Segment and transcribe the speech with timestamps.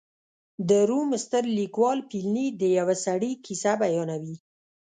[0.69, 4.37] د روم ستر لیکوال پیلني د یوه سړي کیسه بیانوي